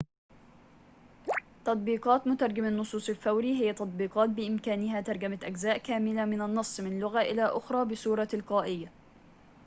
تطبيقات 1.65 2.27
مترجم 2.27 2.65
النصوص 2.65 3.09
الفوري 3.09 3.53
هي 3.61 3.73
تطبيقات 3.73 4.29
بإمكانها 4.29 5.01
ترجمة 5.01 5.39
أجزاء 5.43 5.77
كاملة 5.77 6.25
من 6.25 6.41
النص 6.41 6.79
من 6.79 6.99
لغة 6.99 7.21
إلى 7.21 7.43
أخرى 7.45 7.85
بصورة 7.85 8.23
تلقائية 8.23 8.91